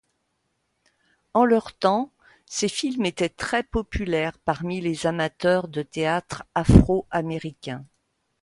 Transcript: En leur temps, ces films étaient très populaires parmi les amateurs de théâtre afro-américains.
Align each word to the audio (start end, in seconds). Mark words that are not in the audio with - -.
En 1.35 1.45
leur 1.45 1.73
temps, 1.77 2.09
ces 2.47 2.67
films 2.69 3.05
étaient 3.05 3.29
très 3.29 3.61
populaires 3.61 4.35
parmi 4.39 4.81
les 4.81 5.05
amateurs 5.05 5.67
de 5.67 5.83
théâtre 5.83 6.43
afro-américains. 6.55 7.85